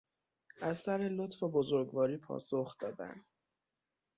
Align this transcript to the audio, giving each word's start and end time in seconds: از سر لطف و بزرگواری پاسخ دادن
از 0.61 0.77
سر 0.77 0.97
لطف 0.97 1.43
و 1.43 1.49
بزرگواری 1.49 2.17
پاسخ 2.17 2.77
دادن 2.77 3.25